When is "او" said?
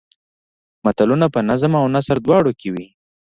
1.81-1.85